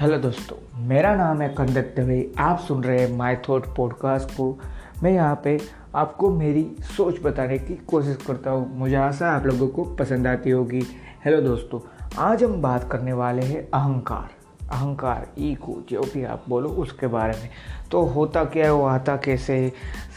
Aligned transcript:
Hello 0.00 0.16
दोस्तों, 0.18 0.56
मेरा 0.88 1.14
नाम 1.16 1.40
है 1.42 1.48
कंदक 1.48 1.92
दवे 1.96 2.32
आप 2.38 2.58
सुन 2.58 2.84
रहे 2.84 3.00
हैं 3.00 3.16
माई 3.16 3.36
थॉट 3.48 3.66
पॉडकास्ट 3.76 4.30
को। 4.30 4.46
मैं 5.02 5.10
यहाँ 5.12 5.40
पे 5.44 5.56
आपको 5.94 6.30
मेरी 6.30 6.62
सोच 6.96 7.20
बताने 7.22 7.58
की 7.58 7.74
कोशिश 7.86 8.16
करता 8.26 8.50
हूँ। 8.50 8.78
मुझे 8.78 8.94
आशा 8.96 9.30
आप 9.30 9.46
लोगों 9.46 9.68
को 9.68 9.84
पसंद 9.96 10.26
आती 10.26 10.50
होगी। 10.50 10.80
हेलो 11.24 11.40
दोस्तों, 11.40 11.80
आज 12.18 12.44
हम 12.44 12.62
बात 12.62 12.88
करने 12.92 13.12
वाले 13.12 13.42
हैं 13.42 13.60
अहंकार। 13.64 14.30
अहंकार, 14.70 15.26
ईगो, 15.38 15.80
जो 15.90 16.02
भी 16.14 16.24
आप 16.24 16.44
बोलो, 16.48 16.68
उसके 16.68 17.06
बारे 17.08 17.38
में। 17.42 17.50
तो 17.90 18.02
होता 18.06 18.44
क्या 18.46 18.64
है, 18.64 18.72
वो 18.72 18.86
आता 18.86 19.16
कैसे 19.16 19.60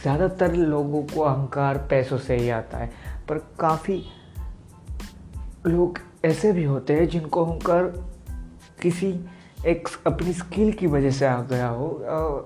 ज़्यादातर 0.02 0.54
लोगों 0.54 1.02
को 1.04 1.20
अहंकार 1.20 1.86
पैसों 1.90 2.18
से 2.18 2.36
ही 2.36 2.50
आता 2.50 2.78
है, 2.78 2.90
पर 3.28 3.44
काफ़ी 3.60 4.02
लोग 5.66 5.98
ऐसे 6.24 6.52
भी 6.52 6.64
होते 6.64 6.94
हैं 6.94 7.08
जिनको 7.08 7.44
अहंकार 7.44 7.92
किसी 8.82 9.14
एक 9.66 9.88
अपनी 10.06 10.32
स्किल 10.32 10.72
की 10.72 10.86
वजह 10.86 11.10
से 11.10 11.26
आ 11.26 11.40
गया 11.40 11.68
हो 11.68 11.88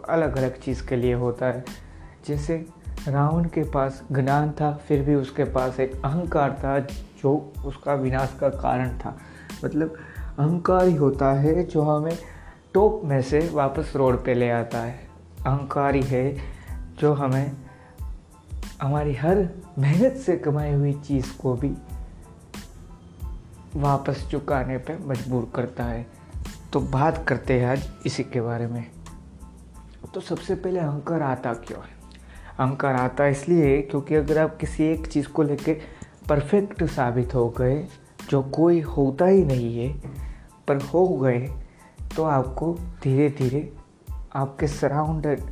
अलग 0.08 0.36
अलग 0.36 0.60
चीज़ 0.60 0.86
के 0.86 0.96
लिए 0.96 1.14
होता 1.14 1.46
है। 1.46 1.64
जैसे 2.26 2.66
रावण 3.08 3.44
के 3.44 3.62
पास 3.62 4.02
ज्ञान 4.12 4.50
था, 4.50 4.72
फिर 4.88 5.02
भी 5.02 5.14
उसके 5.14 5.44
पास 5.44 5.80
एक 5.80 5.94
अहंकार 6.04 6.52
था 6.52 6.78
जो 7.22 7.52
उसका 7.64 7.94
विनाश 7.94 8.36
का 8.40 8.48
कारण 8.48 8.98
था। 8.98 9.18
मतलब 9.64 9.94
अहंकार 10.38 10.86
ही 10.86 10.94
होता 10.94 11.32
है 11.32 11.64
जो 11.64 11.82
हमें 11.82 12.18
टॉप 12.74 13.00
में 13.04 13.22
से 13.22 13.50
वापस 13.52 13.92
रोड 13.96 14.24
पे 14.24 14.34
ले 14.34 14.50
आता 14.50 14.78
है। 14.78 15.08
अहंकार 15.46 15.94
ही 15.94 16.02
है 16.02 16.36
जो 16.98 17.12
हमें 17.14 17.52
हमारी 18.82 19.14
हर 19.14 19.48
मेहनत 19.78 20.16
से 20.16 20.36
कमाई 20.36 20.72
हुई 20.72 20.92
चीज़ 20.92 21.36
को 21.38 21.54
भी 21.54 21.74
वापस 23.76 24.28
चुकाने 24.30 24.78
पे 24.78 24.96
मजबूर 25.06 25.50
करता 25.54 25.84
है। 25.84 26.17
तो 26.72 26.80
बात 26.80 27.24
करते 27.28 27.58
हैं 27.60 27.66
आज 27.66 27.88
इसी 28.06 28.22
के 28.22 28.40
बारे 28.40 28.66
में। 28.66 28.84
तो 30.14 30.20
सबसे 30.20 30.54
पहले 30.54 30.80
अहंकार 30.80 31.22
आता 31.22 31.52
क्यों 31.54 31.80
है? 31.80 31.96
अहंकार 32.58 32.94
आता 32.94 33.26
इसलिए 33.26 33.80
क्योंकि 33.82 34.14
अगर 34.14 34.38
आप 34.38 34.56
किसी 34.56 34.84
एक 34.84 35.06
चीज़ 35.06 35.28
को 35.28 35.42
लेके 35.42 35.74
परफेक्ट 36.28 36.84
साबित 36.84 37.34
हो 37.34 37.48
गए, 37.48 37.86
जो 38.30 38.42
कोई 38.42 38.80
होता 38.80 39.26
ही 39.26 39.44
नहीं 39.44 39.78
है, 39.78 39.92
पर 40.68 40.82
हो 40.82 41.06
गए 41.08 41.40
तो 42.16 42.24
आपको 42.24 42.72
धीरे 43.02 43.28
धीरे 43.38 43.72
आपके 44.34 44.66
सराउंडेड 44.66 45.42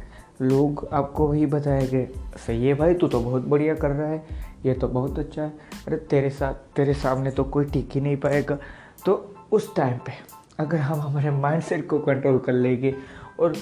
लोग 0.42 0.88
आपको 0.92 1.26
वही 1.26 1.46
बताएँगे 1.46 2.08
सही 2.46 2.66
है 2.66 2.74
भाई 2.74 2.94
तू 2.94 3.08
तो 3.08 3.20
बहुत 3.20 3.42
बढ़िया 3.42 3.74
कर 3.74 3.90
रहा 3.90 4.08
है, 4.08 4.26
ये 4.66 4.74
तो 4.74 4.88
बहुत 4.88 5.18
अच्छा 5.18 5.42
है, 5.42 5.52
अरे 5.86 5.96
तेरे 5.96 6.30
साथ, 6.30 6.54
तेरे 6.76 6.94
सामने 6.94 7.30
तो 7.30 7.44
कोई 7.44 7.64
टिक 7.64 7.90
ही 7.92 8.00
नहीं 8.00 8.16
पाएगा। 8.16 8.58
तो 9.06 9.34
उस 9.52 9.74
टाइम 9.76 9.98
पे 9.98 10.12
अगर 10.58 10.78
हम 10.78 11.00
हमारे 11.00 11.30
माइंडसेट 11.30 11.88
को 11.88 11.98
कंट्रोल 11.98 12.38
कर 12.38 12.52
लेंगे 12.52 12.94
और 13.40 13.56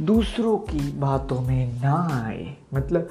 दूसरों 0.00 0.56
की 0.58 0.80
बातों 0.98 1.40
में 1.40 1.80
ना 1.82 1.96
आए 2.12 2.56
मतलब 2.74 3.08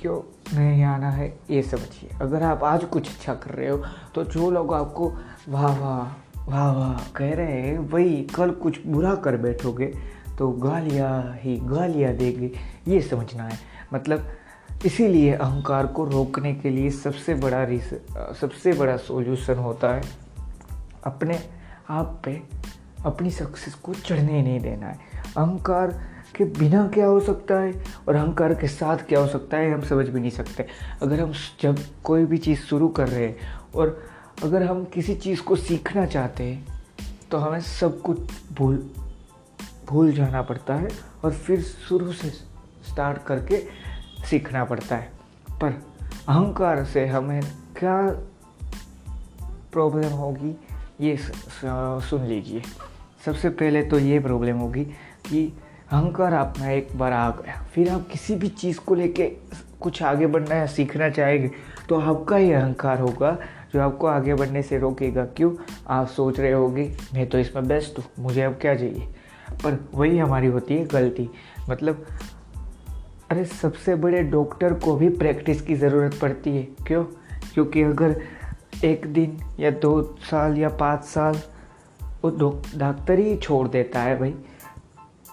क्यों 0.00 0.20
नहीं 0.56 0.82
आना 0.84 1.10
है, 1.10 1.28
ये 1.50 1.62
समझिए। 1.62 2.10
अगर 2.20 2.42
आप 2.42 2.64
आज 2.64 2.84
कुछ 2.84 3.08
अच्छा 3.08 3.34
कर 3.34 3.50
रहे 3.50 3.68
हो 3.68 3.76
तो 4.14 4.24
जो 4.24 4.50
लोग 4.50 4.74
आपको 4.74 5.08
वाह 5.48 5.76
वाह 5.78 6.50
वाह 6.50 6.72
वाह 6.72 6.98
कह 7.16 7.34
रहे 7.34 7.60
हैं, 7.60 7.78
वही 7.78 8.22
कल 8.34 8.50
कुछ 8.56 8.86
बुरा 8.86 9.14
कर 9.14 9.36
बैठोगे 9.36 9.86
तो 10.38 10.48
गालियाँ 10.50 11.38
ही 11.40 11.56
गालियाँ 11.64 12.12
देंगे, 12.12 12.50
ये 12.88 13.00
समझना 13.00 13.42
है। 13.42 13.58
मतलब 13.94 14.28
इसीलिए 14.86 15.32
अहंकार 15.32 15.86
को 15.86 16.04
रोकने 16.04 16.54
के 16.54 16.70
लिए 16.70 16.90
सबसे 16.92 17.34
बड़ा 17.34 17.64
सबसे 18.40 18.72
बड़ा 18.72 18.96
सॉल्यूशन 18.96 19.58
होता 19.58 19.94
है 19.94 20.02
अपने 21.04 21.38
आप 21.90 22.20
पे 22.24 22.42
अपनी 23.04 23.30
सक्सेस 23.30 23.74
को 23.74 23.94
चढ़ने 23.94 24.42
नहीं 24.42 24.60
देना 24.60 24.86
है। 24.86 24.98
अहंकार 25.36 25.88
के 26.36 26.44
बिना 26.44 26.86
क्या 26.88 27.06
हो 27.06 27.20
सकता 27.20 27.54
है? 27.54 27.84
और 28.08 28.14
अहंकार 28.14 28.54
के 28.54 28.68
साथ 28.68 28.98
क्या 28.98 29.20
हो 29.20 29.26
सकता 29.26 29.56
है? 29.56 29.72
हम 29.74 29.80
समझ 29.80 30.08
भी 30.08 30.20
नहीं 30.20 30.30
सकते। 30.30 30.66
अगर 31.02 31.20
हम 31.20 31.32
जब 31.60 31.78
कोई 32.04 32.24
भी 32.24 32.38
चीज़ 32.38 32.60
शुरू 32.60 32.88
कर 32.88 33.08
रहे 33.08 33.26
हैं 33.26 33.36
और 33.74 34.02
अगर 34.42 34.62
हम 34.62 34.84
किसी 34.84 35.14
चीज़ 35.14 35.42
को 35.42 35.56
सीखना 35.56 36.06
चाहते 36.06 36.44
हैं 36.44 36.84
तो 37.30 37.38
हमें 37.38 37.60
सब 37.60 38.00
कुछ 38.02 38.18
भूल 38.52 38.90
भूल 39.86 40.12
जाना 40.12 40.42
पड़ता 40.42 40.74
है 40.74 40.88
और 41.24 41.32
फिर 41.32 41.62
शुरू 41.62 42.12
से 42.12 42.30
स्टार्ट 42.90 43.22
करके 43.22 43.64
सीखना 44.30 44.64
पड़ता 44.64 44.96
है। 44.96 45.12
पर 45.50 45.82
अहंकार 46.28 46.84
से 46.84 47.06
हमें 47.06 47.42
क्या 47.78 48.00
प्रॉब्लम 49.72 50.08
होगी? 50.08 50.56
ये 51.00 51.16
सुन 51.18 52.24
लीजिए। 52.24 52.62
सबसे 53.26 53.48
पहले 53.50 53.82
तो 53.82 53.98
ये 53.98 54.18
प्रॉब्लम 54.20 54.56
होगी 54.56 54.84
कि 55.28 55.52
अहंकार 55.92 56.34
आप 56.34 56.54
एक 56.60 56.88
बार 56.96 57.12
आ 57.12 57.30
गया। 57.30 57.62
फिर 57.74 57.88
आप 57.90 58.06
किसी 58.12 58.34
भी 58.34 58.48
चीज़ 58.48 58.78
को 58.80 58.94
लेके 58.94 59.26
कुछ 59.80 60.02
आगे 60.02 60.26
बढ़ना 60.26 60.54
या 60.54 60.66
सीखना 60.66 61.08
चाहेंगे 61.10 61.50
तो 61.88 62.00
आपका 62.00 62.36
ही 62.36 62.52
अहंकार 62.52 63.00
होगा 63.00 63.36
जो 63.74 63.80
आपको 63.80 64.06
आगे 64.06 64.34
बढ़ने 64.34 64.62
से 64.62 64.78
रोकेगा। 64.78 65.24
क्यों? 65.26 65.52
आप 65.88 66.06
सोच 66.06 66.40
रहे 66.40 66.52
होगे, 66.52 66.92
मैं 67.14 67.28
तो 67.28 67.38
इसमें 67.38 67.68
बेस्ट 67.68 67.98
हूँ, 67.98 68.04
मुझे 68.18 68.42
अब 68.42 68.52
क्या 68.52 68.74
चाहिए? 68.74 69.06
पर 69.52 69.78
वही 69.94 70.18
हमारी 70.18 70.46
होती 70.46 70.74
है 70.74 70.84
गलती। 70.84 71.28
मतलब 71.70 72.06
अरे, 73.30 73.44
सबसे 73.44 73.94
बड़े 73.94 74.22
डॉक्टर 74.22 74.74
को 74.74 74.96
भी 74.96 75.08
प्रैक्टिस 75.08 75.62
की 75.62 75.74
ज़रूरत 75.74 76.18
पड़ती 76.22 76.56
है। 76.56 76.62
क्यों? 76.62 77.04
क्योंकि 77.54 77.82
अगर 77.82 78.20
एक 78.86 79.06
दिन 79.06 79.38
या 79.60 79.70
दो 79.70 80.02
साल 80.02 80.58
या 80.58 80.68
पाँच 80.68 81.04
साल 81.04 81.34
वो 82.02 82.62
डॉक्टर 82.76 83.18
ही 83.18 83.36
छोड़ 83.36 83.68
देता 83.68 84.00
है 84.00 84.18
भाई। 84.18 84.34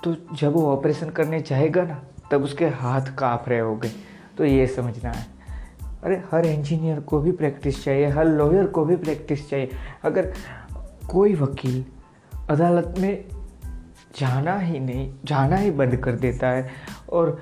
तो 0.03 0.15
जब 0.35 0.53
वो 0.53 0.73
ऑपरेशन 0.73 1.09
करने 1.09 1.41
चाहेगा 1.41 1.83
ना, 1.83 2.03
तब 2.31 2.43
उसके 2.43 2.65
हाथ 2.65 3.01
काँप 3.01 3.45
रहे 3.47 3.59
होंगे। 3.59 3.91
तो 4.37 4.45
ये 4.45 4.67
समझना 4.67 5.11
है। 5.11 5.25
अरे, 6.03 6.23
हर 6.31 6.45
इंजीनियर 6.45 6.99
को 6.99 7.19
भी 7.19 7.31
प्रैक्टिस 7.31 7.83
चाहिए, 7.83 8.07
हर 8.07 8.25
लॉयर 8.25 8.65
को 8.65 8.85
भी 8.85 8.95
प्रैक्टिस 8.95 9.49
चाहिए। 9.49 9.69
अगर 10.03 10.33
कोई 11.11 11.35
वकील 11.35 11.85
अदालत 12.49 12.95
में 12.99 13.25
जाना 14.19 14.59
ही 14.59 14.79
नहीं, 14.79 15.13
जाना 15.25 15.55
ही 15.55 15.71
बंद 15.71 15.95
कर 15.95 16.11
देता 16.11 16.49
है 16.49 16.69
और 17.11 17.41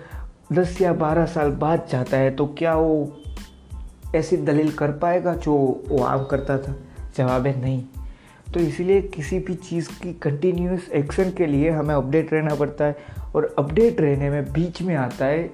दस 0.53 0.81
या 0.81 0.93
बारह 0.93 1.25
साल 1.25 1.51
बाद 1.51 1.87
जाता 1.91 2.17
है 2.17 2.35
तो 2.35 2.45
क्या 2.47 2.75
वो 2.75 3.20
ऐसी 4.15 4.37
दलील 4.37 4.71
कर 4.71 4.91
पाएगा 4.91 5.33
जो 5.33 5.83
वो 5.87 6.03
आम 6.03 6.23
करता 6.23 6.57
था? 6.57 6.75
जवाब 7.17 7.47
है 7.47 7.61
नहीं। 7.61 7.83
तो 8.53 8.59
इसीलिए 8.59 9.01
किसी 9.01 9.39
भी 9.39 9.55
चीज़ 9.55 9.89
की 9.89 10.13
कंटिन्यूस 10.13 10.89
एक्शन 10.89 11.31
के 11.31 11.45
लिए 11.45 11.69
हमें 11.69 11.95
अपडेट 11.95 12.33
रहना 12.33 12.55
पड़ता 12.55 12.85
है 12.85 12.97
और 13.35 13.55
अपडेट 13.57 14.01
रहने 14.01 14.29
में 14.29 14.53
बीच 14.53 14.81
में 14.81 14.95
आता 14.95 15.25
है 15.25 15.51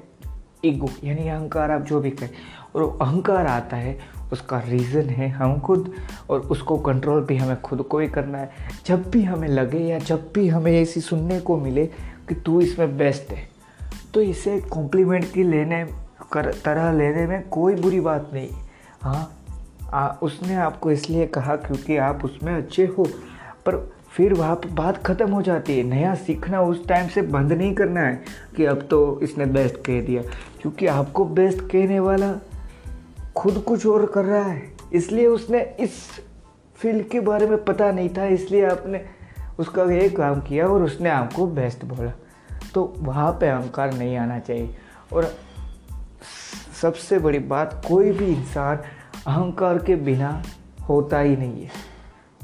ईगो 0.66 0.90
यानी 1.04 1.30
अहंकार, 1.30 1.72
आप 1.72 1.82
जो 1.82 2.00
भी 2.00 2.12
कहें। 2.12 2.30
और 2.76 2.98
अहंकार 3.02 3.48
आता 3.48 3.78
है, 3.78 4.00
उसका 4.34 4.60
रीज़न 4.60 5.02
है 5.02 5.30
हम 5.30 5.60
खुद 5.60 5.94
और 6.30 6.40
उसको 6.40 6.78
कंट्रोल 6.78 7.24
भी 7.24 7.38
हमें 7.38 7.62
खुद 7.62 7.82
को 7.82 8.00
ही 8.00 8.08
करना 8.08 8.38
है। 8.38 8.50
जब 8.86 9.10
भी 9.10 9.24
हमें 9.24 9.48
लगे 9.48 9.80
या 9.80 10.00
जब 10.00 10.32
भी 10.36 10.48
हमें 10.48 10.82
ऐसी 10.82 11.02
सुनने 11.02 11.40
को 11.40 11.58
मिले 11.58 11.86
कि 12.30 12.36
तू 12.36 12.62
इसमें 12.62 12.98
बेस्ट 12.98 13.32
है 13.32 13.50
तो 14.14 14.22
इसे 14.22 14.60
कॉम्प्लीमेंट 14.60 15.32
की 15.32 15.44
लेने 15.44 16.07
कर 16.32 16.52
तरह 16.66 16.92
लेने 16.92 17.26
में 17.28 17.48
कोई 17.50 17.76
बुरी 17.76 18.00
बात 18.00 18.30
नहीं। 18.34 18.50
हाँ 19.02 19.34
आ, 19.94 20.08
उसने 20.22 20.56
आपको 20.56 20.92
इसलिए 20.92 21.26
कहा 21.28 21.56
क्योंकि 21.56 21.98
आप 21.98 22.26
उसमें 22.26 22.54
अच्छे 22.54 22.86
हो 22.88 23.04
पर 23.66 23.76
फिर 24.12 24.34
वहाँ 24.34 24.56
पर 24.56 24.70
बात 24.70 24.98
ख़त्म 25.04 25.32
हो 25.32 25.42
जाती 25.42 25.78
है। 25.78 25.84
नया 25.84 26.14
सीखना 26.16 26.62
उस 26.62 26.88
टाइम 26.88 27.08
से 27.08 27.22
बंद 27.22 27.54
नहीं 27.54 27.74
करना 27.76 28.02
है 28.02 28.24
कि 28.56 28.66
अब 28.66 28.82
तो 28.82 29.20
इसने 29.24 29.46
बेस्ट 29.46 29.78
कह 29.78 30.02
दिया 30.02 30.22
क्योंकि 30.62 30.88
आपको 30.88 31.26
बेस्ट 31.26 31.62
कहने 31.62 32.00
वाला 32.00 32.34
खुद 33.36 33.64
कुछ 33.68 33.86
और 33.88 34.06
कर 34.06 34.26
रहा 34.26 34.44
है। 34.44 34.62
इसलिए 34.94 35.26
उसने 35.28 35.62
इस 35.80 36.00
फ़ील्ड 36.76 37.08
के 37.10 37.20
बारे 37.20 37.48
में 37.48 37.64
पता 37.64 37.92
नहीं 37.92 38.10
था 38.10 38.26
इसलिए 38.26 38.66
आपने 38.66 39.06
उसका 39.60 39.84
ये 39.84 40.10
काम 40.10 40.42
किया 40.42 40.68
और 40.68 40.84
उसने 40.84 41.10
आपको 41.10 41.48
बेस्ट 41.48 41.86
बोला। 41.86 42.12
तो 42.74 42.94
वहाँ 42.98 43.32
पे 43.32 43.48
अहंकार 43.48 43.94
नहीं 43.94 44.18
आना 44.18 44.40
चाहिए। 44.40 44.76
और 45.14 45.32
सबसे 46.82 47.20
बड़ी 47.20 47.40
बात, 47.40 47.86
कोई 47.88 48.12
भी 48.12 48.26
इंसान 48.26 48.78
अहंकार 49.28 49.78
के 49.78 49.96
बिना 49.96 50.44
होता 50.90 51.20
ही 51.20 51.36
नहीं 51.36 51.64
है। 51.64 51.72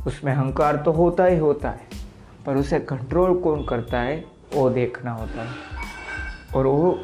उसमें 0.08 0.34
अहंकार 0.34 0.76
तो 0.76 0.92
होता 0.92 1.26
ही 1.26 1.38
होता 1.38 1.70
है, 1.70 1.88
पर 2.46 2.56
उसे 2.56 2.80
कंट्रोल 2.80 3.40
कौन 3.40 3.66
करता 3.66 4.00
है? 4.00 4.26
वो 4.54 4.70
देखना 4.70 5.12
होता 5.12 5.42
है। 5.44 5.52
और 6.56 6.68
वो 6.68 7.00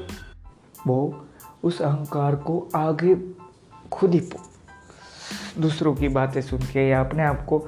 वो 0.88 1.26
उस 1.64 1.81
अहंकार 1.81 2.36
को 2.36 2.70
आगे 2.76 3.16
खुद 3.92 4.14
ही 4.14 4.30
दूसरों 5.60 5.96
की 5.96 6.08
बातें 6.08 6.42
सुन 6.42 6.60
के 6.60 6.90
या 6.90 7.02
अपने 7.02 7.24
आप 7.24 7.46
को 7.46 7.60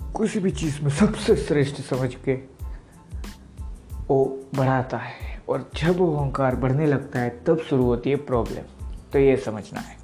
किसी 0.00 0.40
भी 0.40 0.50
चीज़ 0.50 0.82
में 0.82 0.90
सबसे 0.90 1.36
श्रेष्ठ 1.36 1.82
समझ 1.82 2.14
के 2.14 2.34
वो 4.08 4.38
बढ़ाता 4.54 4.96
है। 4.96 5.29
और 5.50 5.70
जब 5.76 5.96
वो 5.96 6.16
अहंकार 6.16 6.56
बढ़ने 6.56 6.86
लगता 6.86 7.18
है, 7.18 7.44
तब 7.44 7.58
शुरू 7.58 7.84
होती 7.84 8.10
है 8.10 8.16
प्रॉब्लम 8.16 8.86
तो 9.12 9.18
ये 9.18 9.36
समझना 9.36 9.80
है। 9.80 9.96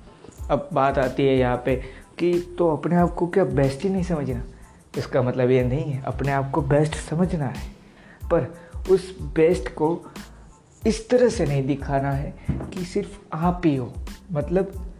अब 0.51 0.69
बात 0.73 0.99
आती 0.99 1.27
है 1.27 1.37
यहाँ 1.37 1.63
पे 1.65 1.77
कि 2.19 2.57
तो 2.59 2.77
अपने 2.77 2.97
आप 2.97 3.15
को 3.15 3.27
क्या 3.27 3.45
बेस्ट 3.45 3.83
ही 3.83 3.91
नहीं 3.91 4.03
समझना? 4.03 4.43
इसका 4.99 5.23
मतलब 5.23 5.51
ये 5.51 5.65
नहीं 5.65 5.93
है, 5.93 6.03
अपने 6.03 6.33
आप 6.33 6.51
को 6.51 6.63
बेस्ट 6.63 6.95
समझना 6.95 7.47
है। 7.47 7.71
पर 8.31 8.55
उस 8.91 9.19
बेस्ट 9.21 9.69
को 9.69 10.07
इस 10.87 11.09
तरह 11.09 11.29
से 11.29 11.47
नहीं 11.47 11.67
दिखाना 11.67 12.11
है 12.11 12.35
कि 12.51 12.85
सिर्फ़ 12.85 13.19
आप 13.33 13.63
ही 13.65 13.77
हो। 13.77 13.93
मतलब 14.33 14.95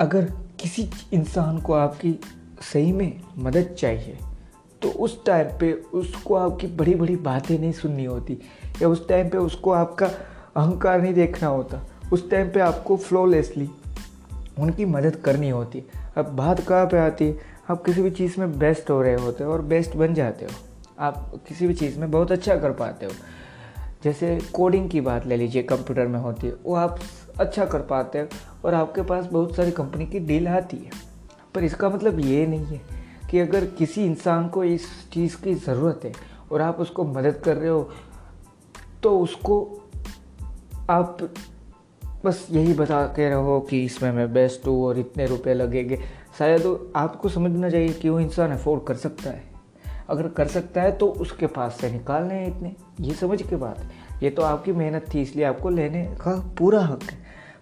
अगर 0.00 0.24
किसी 0.60 0.90
इंसान 1.12 1.58
को 1.58 1.72
आपकी 1.72 2.20
सही 2.72 2.92
में 2.92 3.20
मदद 3.38 3.62
चाहिए 3.62 4.18
तो 4.82 4.88
उस 4.88 5.24
टाइम 5.24 5.58
पे 5.60 5.72
उसको 5.72 6.34
आपकी 6.34 6.66
बड़ी 6.66 6.94
बड़ी 6.94 7.16
बातें 7.16 7.58
नहीं 7.58 7.72
सुननी 7.72 8.04
होती। 8.04 8.38
या 8.82 8.88
उस 8.88 9.08
टाइम 9.08 9.28
पे 9.28 9.38
उसको 9.38 9.70
आपका 9.70 10.06
अहंकार 10.56 11.00
नहीं 11.02 11.14
देखना 11.14 11.48
होता। 11.48 11.86
उस 12.12 12.30
टाइम 12.30 12.50
पे 12.50 12.60
आपको 12.60 12.96
फ्लॉलेसली 12.96 13.70
उनकी 14.58 14.84
मदद 14.84 15.16
करनी 15.16 15.50
होती। 15.50 15.84
अब 16.16 16.24
बात 16.24 16.60
कहाँ 16.60 16.86
पे 16.86 16.98
आती? 16.98 17.24
है 17.24 17.38
आप 17.70 17.84
किसी 17.84 18.02
भी 18.02 18.10
चीज़ 18.10 18.40
में 18.40 18.58
बेस्ट 18.58 18.90
हो 18.90 19.02
रहे 19.02 19.14
होते 19.14 19.44
हो 19.44 19.52
और 19.52 19.62
बेस्ट 19.62 19.96
बन 19.96 20.14
जाते 20.14 20.44
हो। 20.44 20.50
आप 20.98 21.32
किसी 21.48 21.66
भी 21.66 21.74
चीज़ 21.74 21.98
में 21.98 22.10
बहुत 22.10 22.32
अच्छा 22.32 22.56
कर 22.56 22.72
पाते 22.72 23.06
हो। 23.06 23.12
जैसे 24.04 24.40
कोडिंग 24.52 24.90
की 24.90 25.00
बात 25.00 25.26
ले 25.26 25.36
लीजिए 25.36 25.62
कंप्यूटर 25.62 26.06
में 26.06 26.20
होती 26.20 26.46
है, 26.46 26.54
वो 26.64 26.74
आप 26.74 27.00
अच्छा 27.40 27.64
कर 27.64 27.78
पाते 27.78 28.18
हो 28.18 28.26
और 28.64 28.74
आपके 28.74 29.02
पास 29.02 29.24
बहुत 29.24 29.56
सारी 29.56 29.70
कंपनी 29.70 30.06
की 30.06 30.18
डील 30.18 30.48
आती 30.48 30.76
है। 30.76 30.90
पर 31.54 31.64
इसका 31.64 31.88
मतलब 31.88 32.20
ये 32.20 32.46
नहीं 32.46 32.64
है 32.64 32.99
कि 33.30 33.38
अगर 33.38 33.64
किसी 33.66 34.04
इंसान 34.04 34.48
को 34.48 34.64
इस 34.64 34.86
चीज़ 35.12 35.36
की 35.36 35.54
ज़रूरत 35.54 36.00
है 36.04 36.12
और 36.52 36.60
आप 36.60 36.80
उसको 36.80 37.04
मदद 37.04 37.36
कर 37.44 37.56
रहे 37.56 37.68
हो 37.68 37.88
तो 39.02 39.18
उसको 39.20 39.60
आप 40.90 41.18
बस 42.24 42.46
यही 42.50 42.72
बता 42.72 43.04
के 43.06 43.28
रहो 43.30 43.60
कि 43.60 43.84
इसमें 43.84 44.12
मैं 44.12 44.32
बेस्ट 44.32 44.66
हूँ 44.66 44.82
और 44.84 44.98
इतने 44.98 45.26
रुपए 45.26 45.54
लगेंगे। 45.54 45.96
शायद 46.38 46.92
आपको 46.96 47.28
समझना 47.28 47.70
चाहिए 47.70 47.88
कि 47.88 48.08
वो 48.08 48.20
इंसान 48.20 48.50
अफोर्ड 48.50 48.84
कर 48.84 48.94
सकता 48.94 49.30
है। 49.30 49.42
अगर 50.08 50.28
कर 50.28 50.46
सकता 50.46 50.82
है 50.82 50.92
तो 50.92 51.06
उसके 51.06 51.46
पास 51.46 51.78
से 51.80 51.90
निकालने 51.92 52.34
हैं 52.34 52.56
इतने। 52.56 52.74
ये 53.00 53.14
समझ 53.14 53.42
के 53.42 53.56
बात 53.56 53.78
है। 53.78 53.90
ये 54.22 54.30
तो 54.30 54.42
आपकी 54.42 54.72
मेहनत 54.72 55.06
थी, 55.14 55.22
इसलिए 55.22 55.44
आपको 55.44 55.70
लेने 55.70 56.04
का 56.20 56.54
पूरा 56.58 56.80
हक 56.80 57.02
है। 57.02 57.18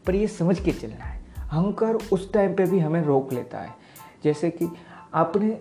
पर 0.07 0.15
ये 0.15 0.27
समझ 0.27 0.61
के 0.61 0.73
चलना 0.73 1.05
है। 1.05 1.25
अहंकार 1.39 1.99
उस 2.13 2.33
टाइम 2.33 2.55
पे 2.55 2.65
भी 2.65 2.79
हमें 2.79 3.03
रोक 3.03 3.33
लेता 3.33 3.59
है। 3.59 3.71
जैसे 4.25 4.51
कि 4.51 4.69
आपने 5.15 5.59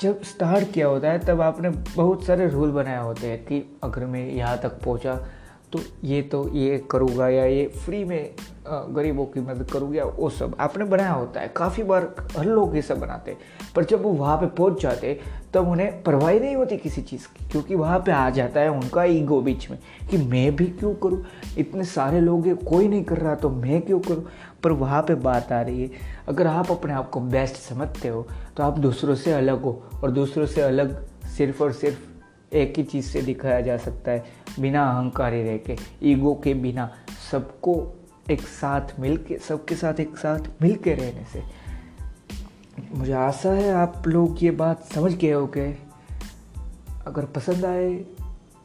जब 0.00 0.22
स्टार्ट 0.22 0.72
किया 0.72 0.86
होता 0.86 1.10
है, 1.10 1.18
तब 1.18 1.40
आपने 1.40 1.70
बहुत 1.70 2.24
सारे 2.24 2.48
रूल 2.48 2.70
बनाए 2.70 2.98
होते 2.98 3.26
हैं 3.26 3.44
कि 3.44 3.62
अगर 3.84 4.06
मैं 4.06 4.26
यहाँ 4.30 4.58
तक 4.58 4.80
पहुँचा 4.84 5.14
तो 5.72 5.80
ये 6.04 6.22
तो 6.22 6.48
ये 6.48 6.78
करूँगा 6.90 7.28
या 7.28 7.44
ये 7.44 7.66
फ्री 7.84 8.04
में 8.04 8.34
गरीबों 8.66 9.26
की 9.26 9.40
मदद 9.40 9.70
करूँगा 9.70 10.04
वो 10.04 10.28
सब 10.30 10.56
आपने 10.60 10.84
बनाया 10.84 11.12
होता 11.12 11.40
है। 11.40 11.48
काफ़ी 11.56 11.82
बार 11.82 12.14
हर 12.36 12.44
लोग 12.44 12.74
ये 12.76 12.82
सब 12.82 13.00
बनाते 13.00 13.30
हैं। 13.30 13.38
पर 13.76 13.84
जब 13.84 14.02
वो 14.02 14.12
वहाँ 14.12 14.36
पे 14.36 14.46
पहुँच 14.46 14.82
जाते 14.82 15.18
तब 15.54 15.68
उन्हें 15.68 16.02
परवाही 16.02 16.38
नहीं 16.40 16.54
होती 16.56 16.76
किसी 16.76 17.02
चीज़ 17.02 17.26
की, 17.28 17.48
क्योंकि 17.50 17.74
वहाँ 17.74 17.98
पे 17.98 18.12
आ 18.12 18.28
जाता 18.30 18.60
है 18.60 18.70
उनका 18.70 19.04
ईगो 19.04 19.40
बीच 19.40 19.68
में 19.70 19.78
कि 20.10 20.16
मैं 20.18 20.54
भी 20.56 20.66
क्यों 20.68 20.94
करूँ? 20.94 21.24
इतने 21.58 21.84
सारे 21.84 22.20
लोग 22.20 22.48
कोई 22.64 22.88
नहीं 22.88 23.04
कर 23.04 23.18
रहा 23.18 23.34
तो 23.34 23.50
मैं 23.50 23.80
क्यों 23.82 24.00
करूँ? 24.00 24.24
पर 24.62 24.72
वहाँ 24.72 25.02
पे 25.02 25.14
बात 25.16 25.52
आ 25.52 25.60
रही 25.62 25.82
है, 25.82 25.90
अगर 26.28 26.46
आप 26.46 26.70
अपने 26.70 26.92
आप 26.92 27.10
को 27.10 27.20
बेस्ट 27.20 27.56
समझते 27.58 28.08
हो 28.08 28.26
तो 28.56 28.62
आप 28.62 28.78
दूसरों 28.78 29.14
से 29.14 29.32
अलग 29.32 29.62
हो, 29.62 29.82
और 29.94 30.10
दूसरों 30.10 30.46
से 30.46 30.60
अलग 30.60 30.96
सिर्फ़ 31.28 31.62
और 31.62 31.72
सिर्फ़ 31.72 32.54
एक 32.54 32.78
ही 32.78 32.82
चीज़ 32.84 33.06
से 33.06 33.22
दिखाया 33.22 33.60
जा 33.60 33.76
सकता 33.76 34.10
है, 34.10 34.24
बिना 34.60 34.90
अहंकारी 34.90 35.42
रह 35.42 35.56
के, 35.58 35.76
ईगो 36.02 36.34
के 36.44 36.54
बिना, 36.54 36.90
सबको 37.30 37.74
एक 38.30 38.40
साथ 38.40 39.00
मिल 39.00 39.16
के 39.18 39.38
सबके 39.38 39.74
साथ 39.74 40.00
एक 40.00 40.16
साथ 40.16 40.48
मिल 40.62 40.74
के 40.76 40.94
रहने 40.94 41.24
से। 41.32 41.42
मुझे 42.94 43.12
आशा 43.12 43.52
है 43.52 43.72
आप 43.74 44.02
लोग 44.06 44.42
ये 44.44 44.50
बात 44.50 44.84
समझ 44.84 45.12
गए 45.14 45.30
हो 45.30 45.46
गए 45.46 45.76
अगर 47.06 47.24
पसंद 47.26 47.64
आए 47.64 47.94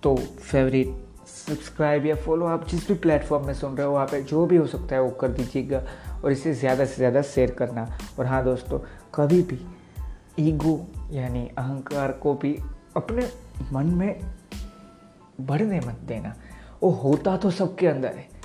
तो 0.03 0.15
फेवरेट 0.15 1.27
सब्सक्राइब 1.27 2.05
या 2.05 2.15
फॉलो 2.15 2.45
आप 2.45 2.67
जिस 2.67 2.87
भी 2.87 2.93
प्लेटफॉर्म 2.93 3.45
में 3.45 3.53
सुन 3.53 3.75
रहे 3.77 3.87
हो, 3.87 3.93
वहाँ 3.93 4.05
पे 4.05 4.21
जो 4.23 4.45
भी 4.45 4.55
हो 4.55 4.67
सकता 4.67 4.95
है 4.95 5.01
वो 5.01 5.09
कर 5.11 5.29
दीजिएगा 5.29 5.81
और 6.23 6.31
इसे 6.31 6.53
ज़्यादा 6.53 6.85
से 6.85 6.95
ज़्यादा 6.95 7.21
शेयर 7.21 7.51
करना। 7.51 7.87
और 8.19 8.25
हाँ 8.25 8.43
दोस्तों, 8.43 8.79
कभी 9.15 9.41
भी 9.41 9.59
ईगो 10.39 10.79
यानी 11.11 11.47
अहंकार 11.57 12.11
को 12.11 12.33
भी 12.33 12.53
अपने 12.97 13.29
मन 13.73 13.85
में 13.85 14.19
बढ़ने 15.41 15.79
मत 15.79 15.99
देना। 16.05 16.33
वो 16.83 16.89
होता 16.93 17.37
तो 17.37 17.51
सबके 17.51 17.87
अंदर 17.87 18.13
है। 18.13 18.36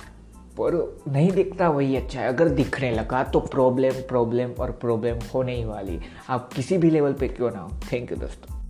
पर 0.59 1.01
नहीं 1.11 1.31
दिखता, 1.31 1.69
वही 1.69 1.95
अच्छा 1.95 2.21
है। 2.21 2.27
अगर 2.27 2.49
दिखने 2.49 2.91
लगा 2.91 3.23
तो 3.23 3.39
प्रॉब्लम 3.39 3.91
प्रॉब्लम 3.91 4.51
और 4.59 4.71
प्रॉब्लम 4.71 5.19
होने 5.33 5.55
ही 5.55 5.65
वाली। 5.65 5.99
आप 6.29 6.53
किसी 6.53 6.77
भी 6.77 6.89
लेवल 6.89 7.13
पे 7.13 7.27
क्यों 7.27 7.51
ना 7.51 7.59
हो। 7.59 7.69
थैंक 7.93 8.11
यू 8.11 8.17
दोस्तों। 8.17 8.62